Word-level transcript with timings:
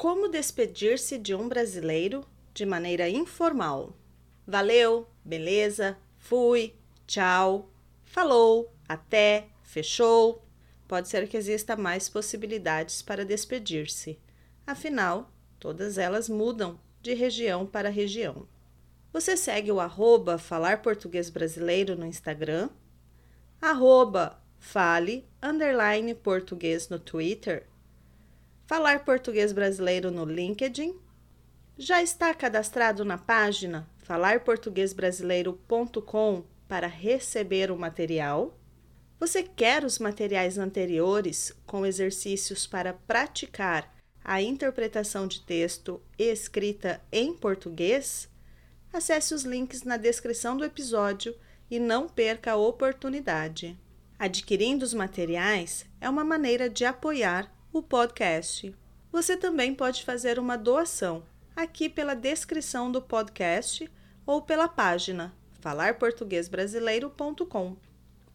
Como 0.00 0.30
despedir-se 0.30 1.18
de 1.18 1.34
um 1.34 1.46
brasileiro 1.46 2.24
de 2.54 2.64
maneira 2.64 3.06
informal? 3.06 3.94
Valeu, 4.46 5.06
beleza, 5.22 5.94
fui, 6.16 6.74
tchau, 7.06 7.70
falou, 8.02 8.72
até, 8.88 9.48
fechou. 9.62 10.42
Pode 10.88 11.10
ser 11.10 11.28
que 11.28 11.36
exista 11.36 11.76
mais 11.76 12.08
possibilidades 12.08 13.02
para 13.02 13.26
despedir-se. 13.26 14.18
Afinal, 14.66 15.30
todas 15.58 15.98
elas 15.98 16.30
mudam 16.30 16.80
de 17.02 17.12
região 17.12 17.66
para 17.66 17.90
região. 17.90 18.48
Você 19.12 19.36
segue 19.36 19.70
o 19.70 19.80
arroba 19.80 20.38
Falar 20.38 20.80
Português 20.80 21.28
Brasileiro 21.28 21.94
no 21.94 22.06
Instagram, 22.06 22.70
arroba 23.60 24.42
Fale 24.58 25.28
underline 25.42 26.14
português 26.14 26.88
no 26.88 26.98
Twitter, 26.98 27.66
Falar 28.70 29.04
Português 29.04 29.52
Brasileiro 29.52 30.12
no 30.12 30.24
LinkedIn. 30.24 30.96
Já 31.76 32.00
está 32.00 32.32
cadastrado 32.32 33.04
na 33.04 33.18
página 33.18 33.90
falarportuguesbrasileiro.com 34.04 36.44
para 36.68 36.86
receber 36.86 37.72
o 37.72 37.76
material? 37.76 38.56
Você 39.18 39.42
quer 39.42 39.82
os 39.82 39.98
materiais 39.98 40.56
anteriores 40.56 41.52
com 41.66 41.84
exercícios 41.84 42.64
para 42.64 42.92
praticar 42.92 43.92
a 44.22 44.40
interpretação 44.40 45.26
de 45.26 45.40
texto 45.40 46.00
escrita 46.16 47.02
em 47.10 47.34
português? 47.34 48.28
Acesse 48.92 49.34
os 49.34 49.42
links 49.42 49.82
na 49.82 49.96
descrição 49.96 50.56
do 50.56 50.64
episódio 50.64 51.34
e 51.68 51.80
não 51.80 52.08
perca 52.08 52.52
a 52.52 52.56
oportunidade. 52.56 53.76
Adquirindo 54.16 54.84
os 54.84 54.94
materiais 54.94 55.84
é 56.00 56.08
uma 56.08 56.22
maneira 56.22 56.70
de 56.70 56.84
apoiar 56.84 57.52
o 57.72 57.82
podcast. 57.82 58.74
Você 59.12 59.36
também 59.36 59.74
pode 59.74 60.04
fazer 60.04 60.38
uma 60.38 60.56
doação 60.56 61.22
aqui 61.54 61.88
pela 61.88 62.14
descrição 62.14 62.90
do 62.90 63.00
podcast 63.00 63.88
ou 64.26 64.42
pela 64.42 64.66
página 64.68 65.32
falarportuguesbrasileiro.com. 65.60 67.76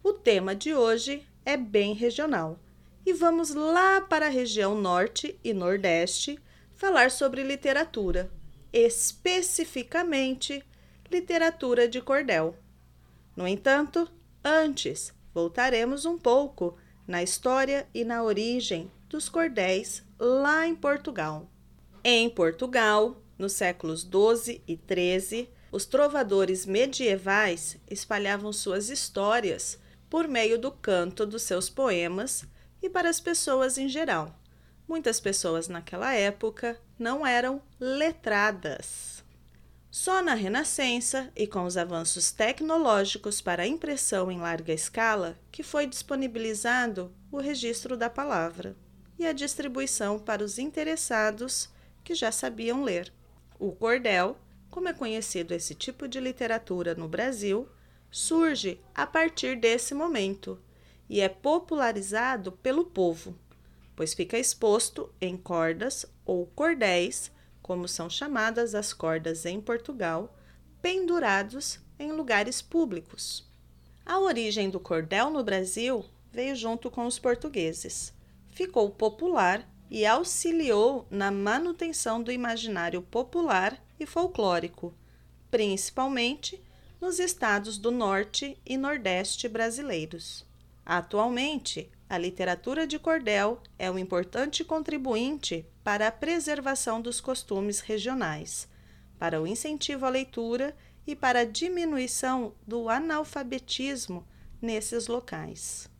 O 0.03 0.13
tema 0.13 0.55
de 0.55 0.73
hoje 0.73 1.27
é 1.43 1.57
bem 1.57 1.93
regional 1.93 2.57
e 3.05 3.11
vamos 3.13 3.53
lá 3.53 3.99
para 4.01 4.27
a 4.27 4.29
região 4.29 4.75
Norte 4.75 5.37
e 5.43 5.53
Nordeste 5.53 6.39
falar 6.75 7.11
sobre 7.11 7.43
literatura, 7.43 8.31
especificamente 8.71 10.63
literatura 11.11 11.87
de 11.87 12.01
cordel. 12.01 12.55
No 13.35 13.47
entanto, 13.47 14.09
antes 14.43 15.13
voltaremos 15.33 16.05
um 16.05 16.17
pouco 16.17 16.77
na 17.07 17.21
história 17.21 17.87
e 17.93 18.03
na 18.03 18.23
origem 18.23 18.91
dos 19.15 19.29
cordéis 19.29 20.03
lá 20.19 20.67
em 20.67 20.75
Portugal. 20.75 21.49
Em 22.03 22.29
Portugal, 22.29 23.23
nos 23.37 23.53
séculos 23.53 24.03
12 24.03 24.61
e 24.67 24.75
13, 24.75 25.49
os 25.71 25.85
trovadores 25.85 26.65
medievais 26.65 27.77
espalhavam 27.89 28.51
suas 28.51 28.89
histórias 28.89 29.79
por 30.09 30.27
meio 30.27 30.59
do 30.59 30.69
canto 30.69 31.25
dos 31.25 31.43
seus 31.43 31.69
poemas 31.69 32.43
e 32.81 32.89
para 32.89 33.09
as 33.09 33.21
pessoas 33.21 33.77
em 33.77 33.87
geral. 33.87 34.37
Muitas 34.85 35.21
pessoas 35.21 35.69
naquela 35.69 36.13
época 36.13 36.77
não 36.99 37.25
eram 37.25 37.61
letradas. 37.79 39.23
Só 39.89 40.21
na 40.21 40.33
Renascença 40.33 41.31
e 41.37 41.47
com 41.47 41.63
os 41.63 41.77
avanços 41.77 42.33
tecnológicos 42.33 43.39
para 43.39 43.63
a 43.63 43.67
impressão 43.67 44.29
em 44.29 44.39
larga 44.39 44.73
escala 44.73 45.39
que 45.53 45.63
foi 45.63 45.87
disponibilizado 45.87 47.15
o 47.31 47.37
registro 47.37 47.95
da 47.95 48.09
palavra 48.09 48.75
e 49.17 49.25
a 49.25 49.33
distribuição 49.33 50.19
para 50.19 50.43
os 50.43 50.59
interessados 50.59 51.69
que 52.03 52.13
já 52.13 52.31
sabiam 52.31 52.83
ler. 52.83 53.11
O 53.57 53.71
cordel, 53.71 54.37
como 54.69 54.87
é 54.87 54.93
conhecido 54.93 55.53
esse 55.53 55.73
tipo 55.73 56.07
de 56.07 56.19
literatura 56.19 56.93
no 56.95 57.07
Brasil, 57.07 57.67
surge 58.11 58.79
a 58.93 59.05
partir 59.05 59.57
desse 59.59 59.93
momento 59.93 60.59
e 61.09 61.21
é 61.21 61.29
popularizado 61.29 62.51
pelo 62.51 62.85
povo, 62.85 63.37
pois 63.95 64.13
fica 64.13 64.37
exposto 64.37 65.13
em 65.21 65.37
cordas 65.37 66.05
ou 66.25 66.45
cordéis 66.47 67.31
como 67.65 67.87
são 67.87 68.07
chamadas 68.09 68.75
as 68.75 68.93
cordas 68.93 69.43
em 69.43 69.59
Portugal, 69.59 70.37
pendurados 70.83 71.79
em 71.97 72.11
lugares 72.11 72.61
públicos. 72.61 73.43
A 74.05 74.19
origem 74.19 74.69
do 74.69 74.79
cordel 74.79 75.31
no 75.31 75.43
Brasil 75.43 76.05
veio 76.31 76.55
junto 76.55 76.91
com 76.91 77.07
os 77.07 77.17
portugueses. 77.17 78.13
Ficou 78.55 78.89
popular 78.89 79.69
e 79.91 80.05
auxiliou 80.05 81.05
na 81.11 81.29
manutenção 81.29 82.23
do 82.23 82.31
imaginário 82.31 83.01
popular 83.01 83.83
e 83.99 84.05
folclórico, 84.05 84.93
principalmente 85.51 86.63
nos 87.01 87.19
estados 87.19 87.77
do 87.77 87.91
Norte 87.91 88.57
e 88.65 88.77
Nordeste 88.77 89.49
brasileiros. 89.49 90.45
Atualmente, 90.85 91.91
a 92.09 92.17
literatura 92.17 92.87
de 92.87 92.97
cordel 92.97 93.61
é 93.77 93.91
um 93.91 93.99
importante 93.99 94.63
contribuinte 94.63 95.65
para 95.83 96.07
a 96.07 96.11
preservação 96.11 97.01
dos 97.01 97.19
costumes 97.19 97.81
regionais, 97.81 98.69
para 99.19 99.41
o 99.41 99.45
incentivo 99.45 100.05
à 100.05 100.09
leitura 100.09 100.73
e 101.05 101.13
para 101.13 101.41
a 101.41 101.45
diminuição 101.45 102.55
do 102.65 102.87
analfabetismo 102.87 104.25
nesses 104.61 105.07
locais. 105.07 105.93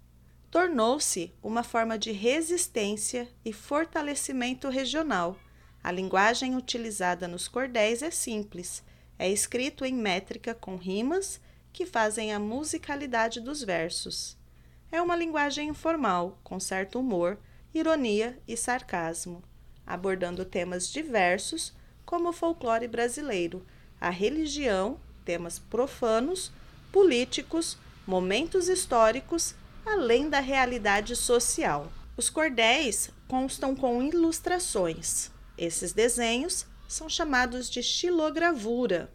Tornou-se 0.55 1.33
uma 1.43 1.63
forma 1.63 1.99
de 1.99 2.13
resistência 2.13 3.27
e 3.43 3.51
fortalecimento 3.51 4.69
regional. 4.69 5.37
A 5.83 5.91
linguagem 5.91 6.55
utilizada 6.55 7.27
nos 7.27 7.49
cordéis 7.49 8.01
é 8.01 8.09
simples, 8.09 8.81
é 9.19 9.29
escrito 9.29 9.83
em 9.83 9.93
métrica 9.93 10.55
com 10.55 10.77
rimas 10.77 11.41
que 11.73 11.85
fazem 11.85 12.31
a 12.31 12.39
musicalidade 12.39 13.41
dos 13.41 13.61
versos 13.61 14.37
é 14.95 15.01
uma 15.01 15.17
linguagem 15.17 15.67
informal, 15.67 16.39
com 16.41 16.57
certo 16.57 17.01
humor, 17.01 17.37
ironia 17.73 18.39
e 18.47 18.55
sarcasmo, 18.55 19.43
abordando 19.85 20.45
temas 20.45 20.87
diversos 20.87 21.73
como 22.05 22.29
o 22.29 22.33
folclore 22.33 22.87
brasileiro, 22.87 23.65
a 23.99 24.09
religião, 24.09 24.97
temas 25.25 25.59
profanos, 25.59 26.49
políticos, 26.93 27.77
momentos 28.07 28.69
históricos, 28.69 29.53
além 29.85 30.29
da 30.29 30.39
realidade 30.39 31.15
social. 31.15 31.91
Os 32.17 32.29
cordéis 32.29 33.09
constam 33.27 33.75
com 33.75 34.01
ilustrações. 34.01 35.29
Esses 35.57 35.93
desenhos 35.93 36.65
são 36.87 37.09
chamados 37.09 37.69
de 37.69 37.83
xilogravura. 37.83 39.11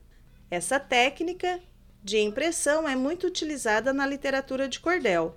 Essa 0.51 0.79
técnica 0.79 1.61
de 2.03 2.19
impressão 2.19 2.89
é 2.89 2.97
muito 2.97 3.27
utilizada 3.27 3.93
na 3.93 4.07
literatura 4.07 4.69
de 4.69 4.81
cordel, 4.81 5.37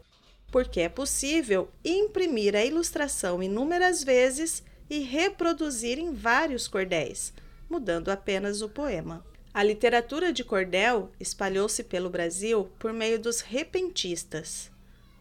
porque 0.51 0.81
é 0.81 0.89
possível 0.89 1.69
imprimir 1.83 2.55
a 2.55 2.63
ilustração 2.63 3.41
inúmeras 3.41 4.03
vezes 4.03 4.63
e 4.89 4.99
reproduzir 4.99 5.97
em 5.97 6.13
vários 6.13 6.67
cordéis, 6.67 7.33
mudando 7.69 8.09
apenas 8.09 8.61
o 8.61 8.69
poema. 8.69 9.25
A 9.53 9.61
literatura 9.61 10.33
de 10.33 10.43
cordel 10.43 11.11
espalhou-se 11.19 11.83
pelo 11.83 12.09
Brasil 12.09 12.69
por 12.79 12.91
meio 12.91 13.19
dos 13.19 13.41
repentistas. 13.41 14.72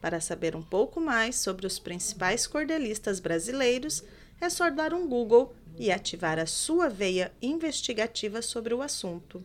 Para 0.02 0.20
saber 0.20 0.56
um 0.56 0.62
pouco 0.62 1.00
mais 1.00 1.36
sobre 1.36 1.64
os 1.64 1.78
principais 1.78 2.44
cordelistas 2.44 3.20
brasileiros, 3.20 4.02
é 4.40 4.50
só 4.50 4.68
dar 4.68 4.92
um 4.92 5.06
Google 5.06 5.54
e 5.78 5.92
ativar 5.92 6.40
a 6.40 6.46
sua 6.46 6.88
veia 6.88 7.32
investigativa 7.40 8.42
sobre 8.42 8.74
o 8.74 8.82
assunto. 8.82 9.44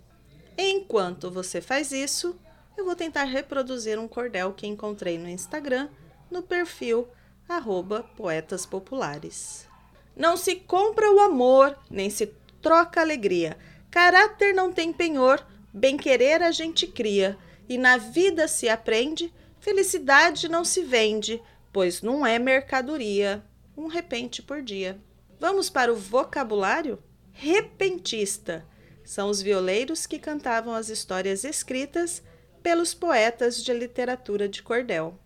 Enquanto 0.58 1.30
você 1.30 1.62
faz 1.62 1.92
isso, 1.92 2.36
eu 2.76 2.86
vou 2.86 2.96
tentar 2.96 3.26
reproduzir 3.26 4.00
um 4.00 4.08
cordel 4.08 4.52
que 4.52 4.66
encontrei 4.66 5.20
no 5.20 5.30
Instagram, 5.30 5.90
no 6.32 6.42
perfil 6.42 7.08
arroba 7.48 8.02
Poetas 8.18 8.66
Populares. 8.66 9.68
Não 10.16 10.36
se 10.36 10.56
compra 10.56 11.12
o 11.12 11.20
amor, 11.20 11.78
nem 11.88 12.10
se 12.10 12.34
troca 12.64 13.00
alegria. 13.00 13.56
Caráter 13.92 14.56
não 14.56 14.74
tem 14.74 14.92
penhor, 14.92 15.46
bem-querer 15.72 16.42
a 16.42 16.50
gente 16.50 16.88
cria. 16.88 17.38
E 17.70 17.78
na 17.78 17.98
vida 17.98 18.48
se 18.48 18.68
aprende, 18.68 19.32
felicidade 19.68 20.48
não 20.48 20.64
se 20.64 20.82
vende, 20.82 21.44
pois 21.74 22.02
não 22.02 22.26
é 22.26 22.40
mercadoria. 22.40 23.44
Um 23.76 23.88
repente 23.88 24.42
por 24.42 24.62
dia. 24.62 24.98
Vamos 25.42 25.70
para 25.70 25.92
o 25.92 25.96
vocabulário? 25.96 27.04
Repentista 27.34 28.66
são 29.04 29.30
os 29.30 29.42
violeiros 29.42 30.08
que 30.08 30.20
cantavam 30.20 30.74
as 30.74 30.88
histórias 30.88 31.44
escritas 31.44 32.24
pelos 32.64 32.94
poetas 32.94 33.62
de 33.62 33.74
literatura 33.74 34.48
de 34.48 34.64
cordel. 34.64 35.20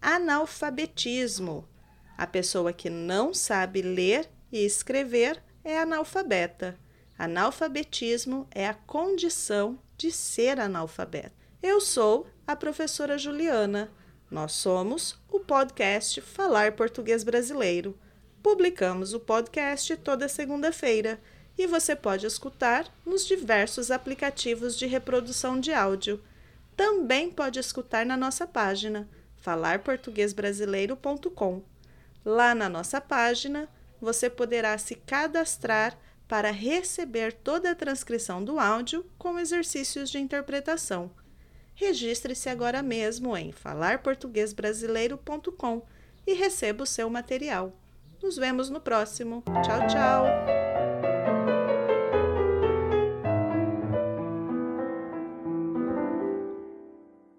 Analfabetismo. 0.00 1.68
A 2.16 2.28
pessoa 2.28 2.72
que 2.72 2.88
não 2.88 3.34
sabe 3.34 3.82
ler 3.82 4.30
e 4.52 4.64
escrever 4.64 5.42
é 5.64 5.76
analfabeta. 5.76 6.78
Analfabetismo 7.18 8.46
é 8.52 8.68
a 8.68 8.74
condição 8.74 9.76
de 9.98 10.12
ser 10.12 10.60
analfabeto. 10.60 11.39
Eu 11.62 11.78
sou 11.78 12.26
a 12.46 12.56
professora 12.56 13.18
Juliana. 13.18 13.90
Nós 14.30 14.52
somos 14.52 15.20
o 15.28 15.40
podcast 15.40 16.18
Falar 16.22 16.72
Português 16.72 17.22
Brasileiro. 17.22 17.98
Publicamos 18.42 19.12
o 19.12 19.20
podcast 19.20 19.94
toda 19.98 20.26
segunda-feira 20.26 21.20
e 21.58 21.66
você 21.66 21.94
pode 21.94 22.24
escutar 22.24 22.90
nos 23.04 23.26
diversos 23.26 23.90
aplicativos 23.90 24.74
de 24.74 24.86
reprodução 24.86 25.60
de 25.60 25.70
áudio. 25.70 26.24
Também 26.74 27.30
pode 27.30 27.58
escutar 27.58 28.06
na 28.06 28.16
nossa 28.16 28.46
página 28.46 29.06
falarportuguesbrasileiro.com. 29.36 31.62
Lá 32.24 32.54
na 32.54 32.70
nossa 32.70 33.02
página, 33.02 33.68
você 34.00 34.30
poderá 34.30 34.78
se 34.78 34.94
cadastrar 34.94 35.98
para 36.26 36.50
receber 36.50 37.34
toda 37.34 37.70
a 37.70 37.74
transcrição 37.74 38.42
do 38.42 38.58
áudio 38.58 39.04
com 39.18 39.38
exercícios 39.38 40.08
de 40.08 40.18
interpretação. 40.18 41.10
Registre-se 41.80 42.48
agora 42.50 42.82
mesmo 42.82 43.34
em 43.34 43.52
falarportuguesbrasileiro.com 43.52 45.82
e 46.26 46.34
receba 46.34 46.84
o 46.84 46.86
seu 46.86 47.08
material. 47.08 47.72
Nos 48.22 48.36
vemos 48.36 48.68
no 48.68 48.82
próximo. 48.82 49.42
Tchau, 49.64 49.86
tchau! 49.86 50.26